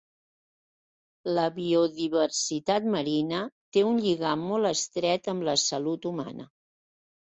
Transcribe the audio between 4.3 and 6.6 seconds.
molt estret amb la salut humana.